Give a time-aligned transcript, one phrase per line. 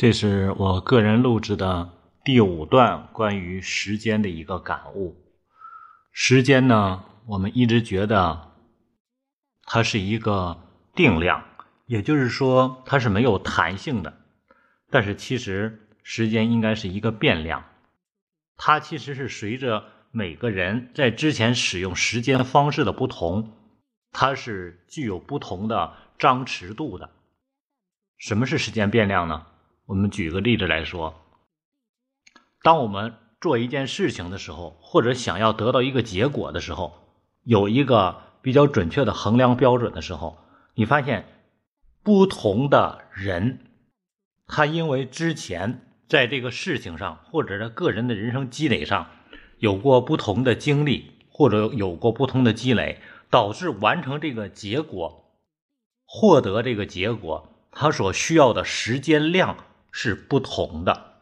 [0.00, 1.92] 这是我个人录制的
[2.24, 5.14] 第五段关于时间的一个感悟。
[6.10, 8.50] 时间呢，我们一直觉得
[9.64, 10.58] 它是一个
[10.94, 11.44] 定量，
[11.84, 14.14] 也就是说它是没有弹性的。
[14.88, 17.66] 但是其实时间应该是一个变量，
[18.56, 23.52] 它其实是随着每个人在之前使用时间方式的不同，
[24.12, 27.10] 它是具有不同的张弛度的。
[28.16, 29.44] 什么是时间变量呢？
[29.90, 31.20] 我们举个例子来说，
[32.62, 36.92] 当我们做一件事情的时候，或者想要得到一个结果的时候，
[37.42, 40.38] 有一个比较准确的衡量标准的时候，
[40.76, 41.24] 你发现
[42.04, 43.66] 不同的人，
[44.46, 49.10] 他因为之前在这个事情上，或者在个人的人生积累上，
[49.58, 55.34] 有过不同的经历，或者有过不同的积累，导致完成这个结果，
[56.04, 57.48] 获得这个结果。
[57.72, 59.56] 他所需要的时间量
[59.92, 61.20] 是不同的，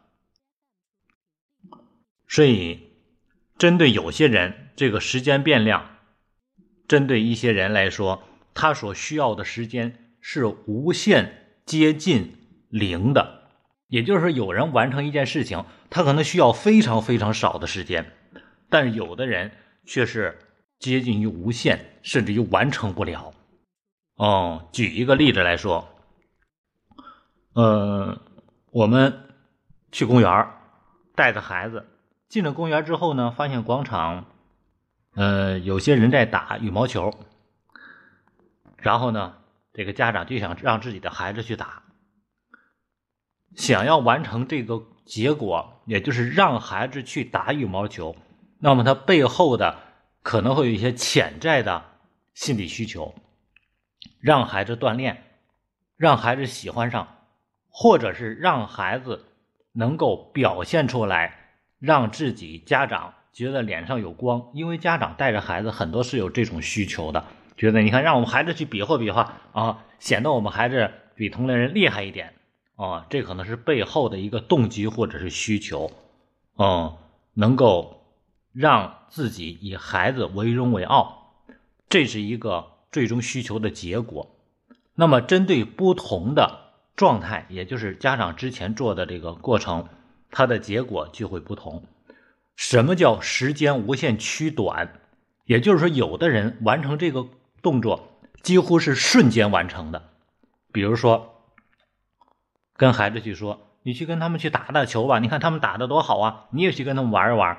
[2.26, 2.90] 所以
[3.56, 5.98] 针对有些人，这个时间变量，
[6.86, 8.22] 针对一些人来说，
[8.54, 12.36] 他所需要的时间是无限接近
[12.68, 13.48] 零的。
[13.88, 18.12] 也就是说，有人完成一件事情，他可能需要非常非常少的时间，
[18.68, 19.50] 但是有的人
[19.86, 20.38] 却是
[20.78, 23.32] 接近于无限，甚至于完成不了。
[24.16, 25.88] 哦，举一个例子来说。
[27.54, 28.20] 呃，
[28.70, 29.28] 我们
[29.90, 30.48] 去公园
[31.14, 31.86] 带着孩子
[32.28, 34.26] 进了公园之后呢，发现广场，
[35.14, 37.12] 呃，有些人在打羽毛球。
[38.76, 39.38] 然后呢，
[39.72, 41.82] 这个家长就想让自己的孩子去打，
[43.56, 48.14] 想要完成这个结果，也就是让孩子去打羽毛球。
[48.60, 49.78] 那么他背后的
[50.22, 51.84] 可能会有一些潜在的
[52.34, 53.14] 心理需求，
[54.20, 55.24] 让孩子锻炼，
[55.96, 57.17] 让孩子喜欢上。
[57.80, 59.26] 或者是让孩子
[59.72, 67.24] 能够表现出来，让自己家长觉得脸上有光，因为家长带着孩子很多是有这种需求的，
[67.56, 72.34] 觉得你看让我们孩子去比划比划啊，显得我们孩子比同龄人厉害一点
[72.74, 75.92] 啊，这可能是背后的一个动机或者是需求，
[76.58, 76.96] 嗯，
[77.34, 78.02] 能够
[78.52, 81.44] 让自己以孩子为荣为傲，
[81.88, 84.34] 这是一个最终需求的结果。
[84.96, 86.64] 那么针对不同的。
[86.98, 89.88] 状态，也就是家长之前做的这个过程，
[90.32, 91.84] 它的结果就会不同。
[92.56, 95.00] 什么叫时间无限趋短？
[95.44, 97.28] 也就是说，有的人完成这个
[97.62, 100.10] 动作几乎是瞬间完成的。
[100.72, 101.44] 比如说，
[102.76, 107.56] 跟孩子去说：“你去跟他们去打打球吧，你看他们打的多好啊，你也去跟他们玩一玩。”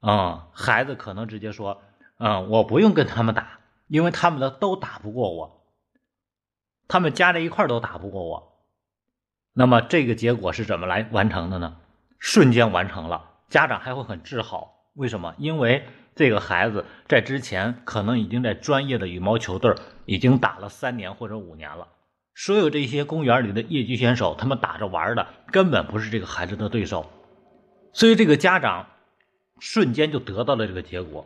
[0.00, 1.82] 啊，孩子可能直接说
[2.16, 5.66] ：“嗯，我不用跟他们打，因为他们的都打不过我，
[6.88, 8.52] 他们加在一块都打不过我。”
[9.56, 11.76] 那么这个结果是怎么来完成的呢？
[12.18, 14.74] 瞬间完成了，家长还会很自豪。
[14.94, 15.34] 为什么？
[15.38, 15.84] 因为
[16.16, 19.72] 这个孩子在之前可能已经在专业的羽毛球队
[20.06, 21.86] 已经打了三年或者五年了。
[22.34, 27.08] 所有这些公园里的业余选手，他们打着玩的，根本不是这个孩子的对手。
[27.92, 28.86] 所以这个家长
[29.60, 31.24] 瞬间就得到了这个结果。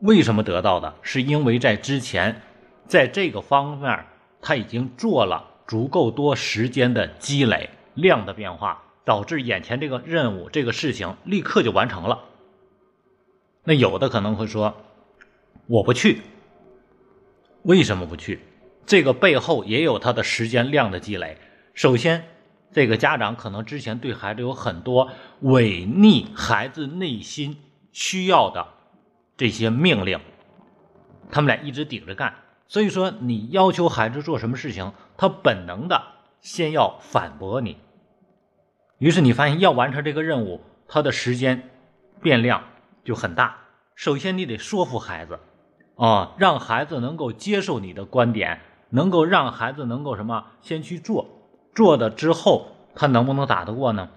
[0.00, 0.94] 为什么得到的？
[1.02, 2.42] 是因为在之前，
[2.88, 4.06] 在这个方面
[4.40, 5.49] 他已经做了。
[5.70, 12.24] 足够多时间的积累，量的变化，导致眼前这个任务、这个事情立刻就完成了。
[13.62, 14.74] 那有的可能会说
[15.70, 16.22] ：“我不去。”
[17.62, 18.40] 为什么不去？
[18.84, 21.38] 这个背后也有他的时间量的积累。
[21.72, 22.24] 首先，
[22.72, 25.08] 这个家长可能之前对孩子有很多
[25.38, 27.56] 违逆孩子内心
[27.92, 28.66] 需要的
[29.36, 30.18] 这些命令，
[31.30, 32.34] 他们俩一直顶着干。
[32.70, 36.00] 所以说，你要求孩子做什么事情，他本能的
[36.40, 37.78] 先要反驳你。
[38.98, 41.68] 于是你发现，要完成这个任务，他的时间
[42.22, 42.62] 变量
[43.02, 43.56] 就很大。
[43.96, 45.40] 首先，你得说服孩子，
[45.96, 48.60] 啊，让孩子能够接受你的观点，
[48.90, 51.26] 能够让孩子能够什么，先去做。
[51.74, 54.08] 做的之后，他能不能打得过呢？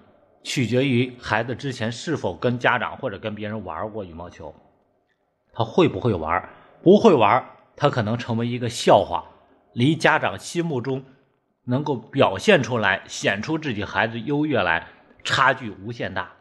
[0.44, 4.54] 取决于孩子之前是否跟家长或者跟别人玩过羽毛球，
[5.52, 6.48] 他会不会玩？
[6.84, 7.44] 不会玩。
[7.76, 9.24] 他可能成为一个笑话，
[9.72, 11.04] 离家长心目中
[11.64, 14.86] 能够表现出来、显出自己孩子优越来，
[15.22, 16.32] 差距无限大。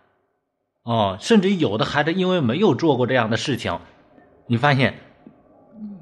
[0.84, 3.80] 哦，甚至有的孩子因为没有做过这样的事情，
[4.48, 4.96] 你发现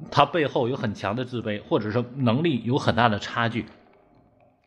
[0.09, 3.67] 他背后有很强的自卑，或者说能力有很大的差距，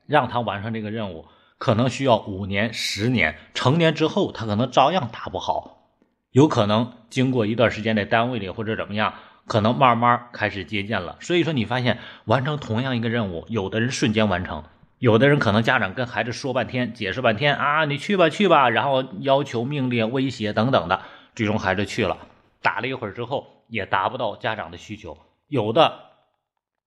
[0.06, 1.26] 让他完成这个任务，
[1.58, 5.90] 可能需要五年、十年，成年之后他可能照样打不好，
[6.30, 9.14] 有可能经过一段时间在单位里或者怎么样。
[9.46, 14.64] 可能慢慢开始接见了，所以说你发现完成同样一个任务，有的人瞬间完成，
[14.98, 21.02] 有的人可能家长跟孩子说半天，解释半天啊，你去吧去吧，然后要求、命令、威胁等等的，
[21.34, 22.26] 最终孩子去了，
[22.62, 25.18] 打了一会儿之后也达不到家长的需求，
[25.48, 26.00] 有的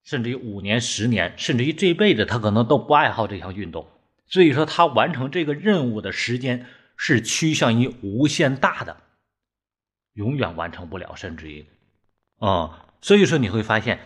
[0.03, 3.87] 甚至于五年、十年，甚至于这辈子他可能都不爱好这项运动，
[4.25, 6.65] 所以说他完成这个任务的时间
[6.95, 8.97] 是趋向于无限大的，
[10.13, 11.67] 永远完成不了，甚至于，
[12.39, 13.99] 啊，所以说你会发现，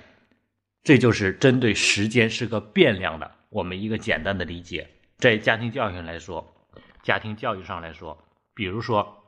[0.84, 3.32] 这就是针对时间是个变量的。
[3.50, 6.54] 我们一个简单的理解，在家庭教育上来说，
[7.04, 8.18] 家庭教育上来说，
[8.54, 9.24] 比如说，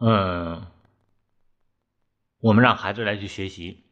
[0.00, 0.66] 嗯，
[2.40, 3.84] 我们让孩子来去学习，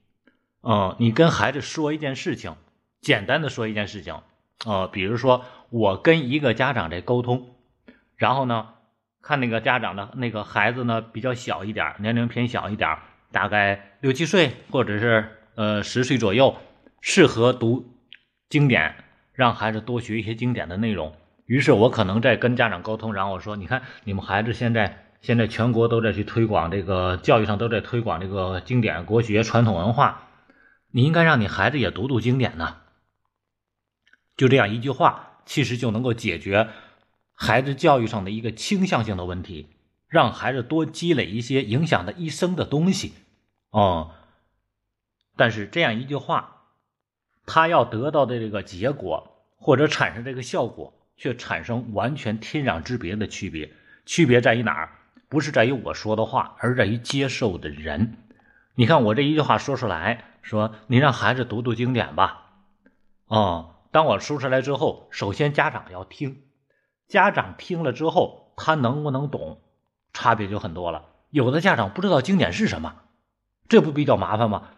[0.63, 2.57] 嗯，你跟孩子说一件事情，
[3.03, 4.23] 简单的说一件事情，
[4.65, 7.55] 呃，比如说我跟一个家长在沟通，
[8.17, 8.75] 然后呢，
[9.21, 12.97] 看那个家长的那个孩子呢比较小一点，年龄偏小一点，
[13.33, 16.57] 大概六七岁或者是呃十岁左右，
[17.01, 17.93] 适合读。
[18.49, 18.95] 经典，
[19.33, 21.17] 让孩子多学一些经典的内容。
[21.47, 30.29] 于是我可能在跟家长沟通，然后我说：“你看，你们孩子现在现在全国都在去推广这个教育上都在推广这个经典国学传统文化，
[30.93, 32.77] 你应该让你孩子也读读经典呢。”
[34.39, 36.69] 就这样一句话，其实就能够解决
[37.35, 39.67] 孩子教育上的一个倾向性的问题，
[40.09, 43.15] 让孩子多积累一些影响他一生的东西。
[43.71, 44.13] 哦，
[45.37, 46.53] 但是这样一句话。
[47.49, 53.73] 他要得到的这个结果，或者产生这个效果，却产生完全天壤之别的区别。
[54.05, 54.99] 区别在于哪儿？
[55.29, 58.17] 不是在于我说的话，而在于接受的人。
[58.75, 62.51] 你看我这一句话说出来，说你让孩子读读经典吧。
[63.27, 66.43] 哦，当我说出来之后，首先家长要听，
[67.07, 69.61] 家长听了之后，他能不能懂，
[70.17, 71.11] 差别就很多了。
[71.29, 73.03] 有的家长不知道经典是什么，
[73.69, 74.71] 这不比较麻烦吗？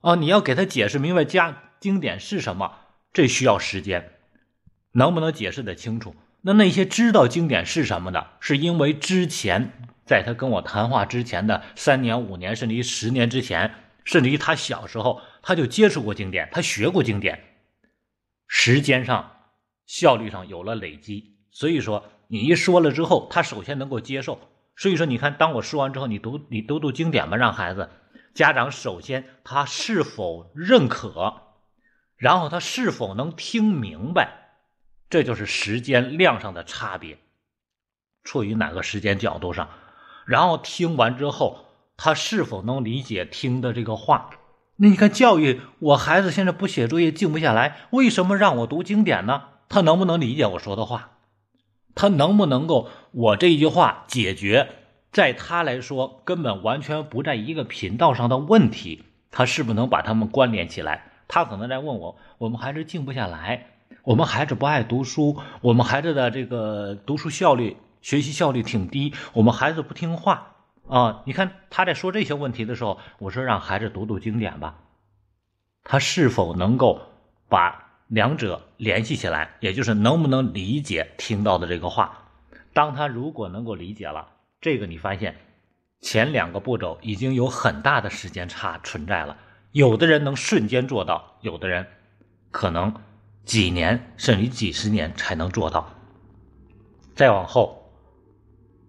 [0.00, 1.64] 哦，你要给他解释明白家。
[1.78, 2.72] 经典是什么？
[3.12, 4.12] 这需要时间，
[4.92, 6.16] 能不能解释的清楚？
[6.40, 9.70] 那那些知道经典是什么的，是因为之前
[10.06, 17.44] 在他跟我谈话之前的三年、五年，甚至于十年之前，甚至于他小时候他就接触过经典，他学过经典，
[18.48, 19.32] 时间上、
[19.84, 21.36] 效率上有了累积。
[21.50, 24.40] 所以说，你一说了之后，他首先能够接受。
[24.76, 27.88] 所以说，你看，当我说完之后，你读你读读经典吧，让孩子，
[28.34, 31.42] 家长首先他是否认可？
[32.16, 34.52] 然后他是否能听明白，
[35.08, 37.18] 这就是时间量上的差别，
[38.22, 39.68] 处于哪个时间角度上。
[40.26, 44.30] 然后听完之后，他是否能理解听的这个话？
[44.76, 49.44] 那你看教育我孩子现在不写作业静不下来，为什么让我读经典呢？
[49.70, 51.15] 他能不能理解我说的话？
[51.96, 54.68] 他能不能够我这一句话解决
[55.10, 59.02] 在他来说根本完全不在一个频道上的问题？
[59.32, 61.10] 他是不是能把他们关联起来？
[61.26, 63.66] 他可能在问我：我们孩子静不下来，
[64.04, 70.54] 我们孩子不爱读书，我们孩子的这个读书效率、学习效率挺低，我们孩子不听话
[70.88, 71.22] 啊！
[71.24, 74.78] 你看他在说这些问题的时候，我说让孩子读读经典吧。
[75.82, 77.00] 他是否能够
[77.48, 79.56] 把两者联系起来？
[79.60, 82.28] 也就是能不能理解听到的这个话？
[82.72, 84.28] 当他如果能够理解了，
[84.60, 85.36] 这个你发现
[86.00, 89.36] 前两个步骤已经有很大的时间差存在了。
[89.72, 91.86] 有的人能瞬间做到，有的人
[92.52, 92.94] 可能
[93.44, 95.92] 几年甚至几十年才能做到。
[97.14, 97.90] 再往后，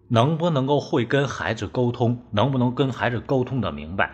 [0.09, 2.23] 能不能够会跟孩子沟通？
[2.31, 4.11] 能不能跟孩子沟通的明白？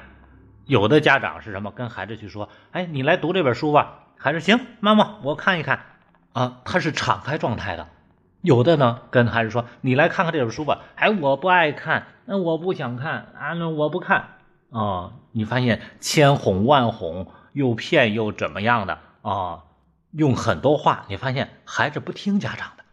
[0.66, 1.72] 有的家长是什么？
[1.72, 5.82] 跟孩子去说：“哎，你来读这本书吧。”还是行，妈妈，我看一看。
[6.32, 7.90] 啊，他是敞开状态的。
[8.40, 14.38] 有的呢，跟孩子说：“你来看看这本书吧。”哎，我不爱看，那我不想看啊，那我不看。
[14.72, 19.66] 啊，你发现千哄万哄又骗又怎么样的啊？
[20.12, 22.86] 用很多话，你发现孩子不听家长的，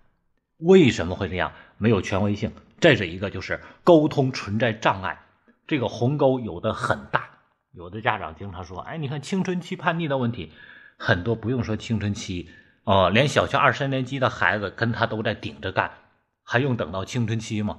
[0.58, 1.52] 为什么会这样？
[1.78, 2.50] 没有权威性。
[2.80, 5.20] 这是一个就是沟通存在障碍，
[5.68, 7.28] 这个鸿沟有的很大。
[7.70, 10.52] 有的家长经常说：“哎，你看青春期叛逆的问题，
[11.00, 12.50] 很多不用说青春期
[12.84, 15.90] 哦，连小学二三年级的孩子跟他都在顶着干，
[16.44, 17.78] 还用等到青春期吗？”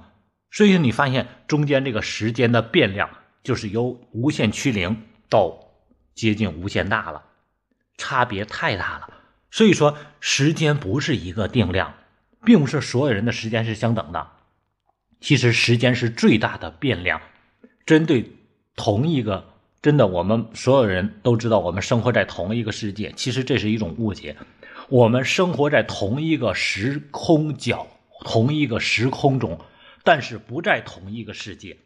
[0.50, 3.08] 所以你发现中间这个时间的变量。
[3.44, 5.58] 就是由无限趋零到
[6.14, 7.24] 接近无限大了，
[7.96, 9.14] 差别太大了。
[9.50, 11.92] 所以说，时间不是一个定量，
[12.44, 14.30] 并不是所有人的时间是相等的。
[15.20, 17.20] 其实，时间是最大的变量。
[17.84, 18.30] 针对
[18.76, 19.51] 同一个，
[19.82, 23.12] 真的，我们所有人都知道，我们生活在同一个世界。
[23.16, 24.36] 其实这是一种误解。
[24.88, 27.88] 我们生活在同一个时空角，
[28.24, 29.58] 同一个时空中，
[30.04, 31.76] 但是不在同一个世界。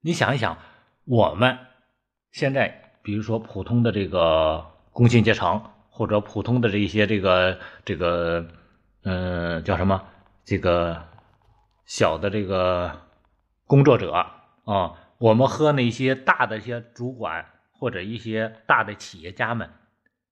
[0.00, 0.56] 你想一想。
[1.04, 1.58] 我们
[2.30, 8.46] 现在，比如说普通的这个工薪阶层或者普通的这些这个这个，
[9.02, 10.00] 嗯，叫什么？
[10.44, 11.02] 这个
[11.86, 13.00] 小的这个
[13.66, 14.92] 工作者啊，
[15.22, 19.70] 我们和那些大的一些主管或者一些大的企业家们，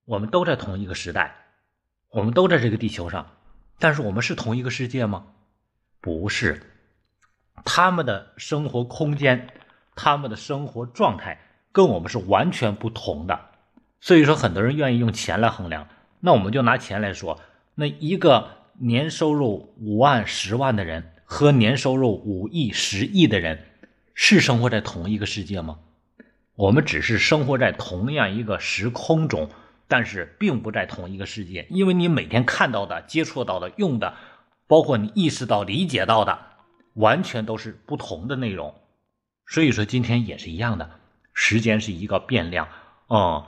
[0.05, 1.37] 我们都在同一个时代，
[2.11, 3.25] 我们都在这个地球上，
[3.79, 5.27] 但是我们是同一个世界吗？
[6.01, 6.61] 不是，
[7.65, 9.47] 他们的生活空间，
[9.95, 11.39] 他们的生活状态
[11.71, 13.39] 跟我们是完全不同的。
[14.01, 15.87] 所以说，很多人愿意用钱来衡量。
[16.19, 17.41] 那我们就拿钱来说，
[17.77, 18.49] 那一个
[18.81, 23.67] 年收入五万、十万的人和年收入五亿、十亿的人，
[24.23, 25.79] 是生活在同一个世界吗？
[26.55, 29.49] 我们只是生活在同样一个时空中，
[29.89, 31.67] 但是并不在同一个世界。
[31.71, 34.13] 因为你每天看到的、接触到的、用的，
[34.69, 36.39] 包括你意识到、理解到的，
[36.93, 38.75] 完全都是不同的内容。
[39.47, 40.91] 所以说，今天也是一样的，
[41.33, 42.69] 时间是一个变量，
[43.09, 43.43] 嗯。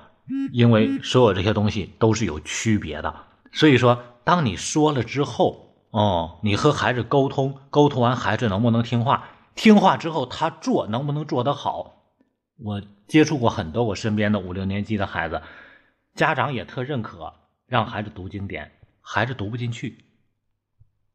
[0.53, 3.15] 因为所有这些东西都是有区别的，
[3.53, 12.05] 所以说，当你说了之后，哦，你和孩子沟通，沟通完孩子能不能听话，听话之后他做能不能做得好？
[12.59, 15.43] 我接触过很多我身边的五六年级的孩子，
[16.15, 17.35] 家长也特认可
[17.67, 20.05] 让孩子读经典，孩子读不进去，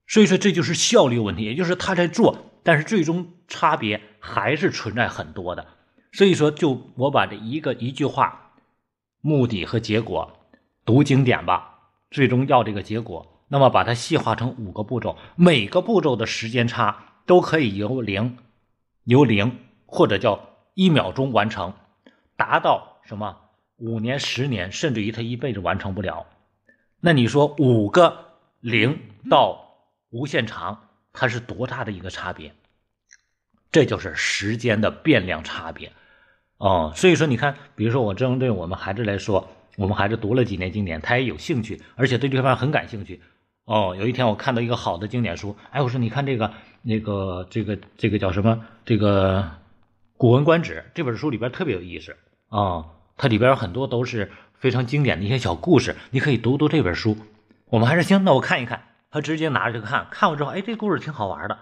[0.08, 5.68] 所以说这就是效率问题，也就是他在做，但是最终差别还是存在很多的。
[6.12, 8.44] 所以说，就我把这一个一句话。
[9.20, 10.40] 目的和结果，
[10.86, 11.80] 读经典吧，
[12.12, 13.44] 最终要这个结果。
[13.50, 18.38] 那么把它细化成五个步骤，每个步骤的时间差都可以由零，
[19.04, 21.74] 由零或者叫一秒钟完成，
[22.36, 23.38] 达到什么
[23.76, 26.26] 五年、十年，甚至于他一辈子完成不了。
[27.00, 29.76] 那你说五个零到
[30.10, 32.54] 无限长，它是多大的一个差别？
[33.72, 35.92] 这就是时间的变量差别。
[36.58, 43.22] 哦，所以说你看，比如说我针对我们孩子来说，我们孩子读了几年经典，他也有兴趣，而且对这方面很感兴趣。
[43.66, 46.54] 哦，有一天我看到一个好的经典书，哎，我说你看这个
[46.88, 48.66] 那个这个这个叫什么？
[48.86, 49.42] 这个
[50.16, 52.16] 《古文观止》这本书里边特别有意思
[52.48, 52.86] 啊，
[53.18, 57.18] 它里边很多都是非常经典的一些小故事，你可以读读这本书。
[57.66, 58.84] 我们还是行，那我看一看。
[59.12, 61.58] 他直接拿着就看，看完之后，哎，这故事挺好玩的。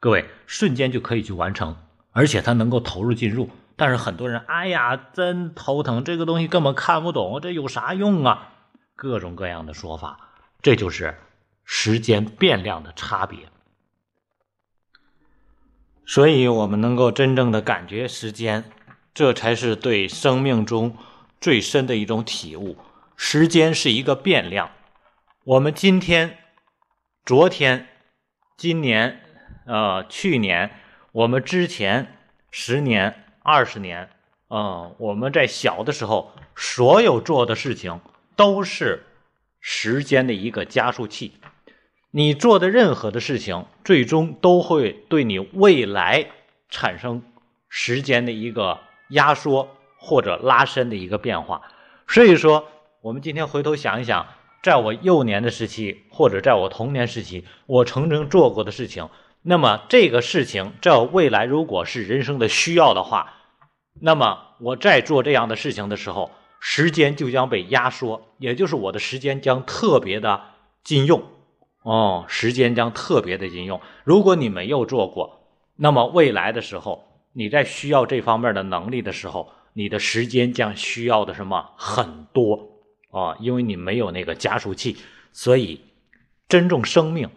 [0.00, 1.76] 各位瞬间就可以去完成，
[2.12, 3.50] 而且他能够投入进入。
[3.76, 8.52] 但是很多人，哎呀，真头疼，这个东西根本看不懂，这有啥用啊？
[8.96, 10.18] 各种各样的说法，
[10.62, 11.14] 这就是
[11.64, 13.40] 时间变量的差别。
[16.06, 18.64] 所以，我们能够真正的感觉时间，
[19.12, 20.96] 这才是对生命中
[21.40, 22.76] 最深的一种体悟。
[23.16, 24.70] 时间是一个变量，
[25.44, 26.38] 我们今天、
[27.24, 27.88] 昨天、
[28.56, 29.20] 今年、
[29.66, 30.70] 呃，去年，
[31.12, 32.18] 我们之前
[32.50, 33.20] 十年。
[33.46, 34.08] 二十年，
[34.48, 38.00] 嗯，我们在小的时候，所有做的事情
[38.36, 39.04] 都是
[39.60, 41.34] 时间的一个加速器。
[42.16, 46.28] 你做的任何的事情，最终都会对你未来
[46.68, 47.24] 产生
[47.68, 48.78] 时间的一个
[49.08, 49.68] 压缩
[49.98, 51.62] 或者拉伸的一个变化。
[52.06, 52.68] 所以说，
[53.00, 54.28] 我们今天回头想一想，
[54.62, 59.08] 在我幼年的时期，或者在我童年时期，我曾经做过的事情。
[59.42, 63.34] 那么这个事情，在未来如果是人生的需要的话，
[64.00, 66.30] 那么我在做这样的事情的时候，
[66.60, 70.40] 时间就将被压缩，也就是我的时间将特别的
[70.84, 71.24] 禁用
[71.84, 73.78] 哦，时间将特别的禁用。
[74.04, 82.70] 如果你没有做过，那么未来的时候，你在需要这方面的能力的时候，你的时间将需要的什么很多
[83.10, 84.96] 啊，因为你没有那个加速器，
[85.30, 85.82] 所以
[86.48, 87.28] 珍重生命。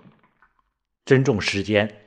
[1.03, 2.05] 珍重时间，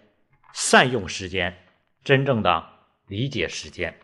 [0.54, 1.56] 善用时间，
[2.02, 2.64] 真正的
[3.06, 3.94] 理解时间。